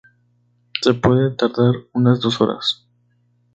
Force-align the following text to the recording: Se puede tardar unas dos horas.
Se 0.81 0.95
puede 0.95 1.35
tardar 1.35 1.75
unas 1.93 2.19
dos 2.21 2.41
horas. 2.41 2.87